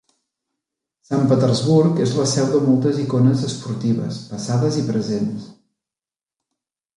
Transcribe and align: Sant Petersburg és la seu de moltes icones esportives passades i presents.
Sant 1.09 1.27
Petersburg 1.31 2.01
és 2.05 2.13
la 2.19 2.25
seu 2.31 2.47
de 2.53 2.61
moltes 2.69 2.97
icones 3.03 3.45
esportives 3.51 4.19
passades 4.33 4.81
i 4.81 4.87
presents. 4.89 5.47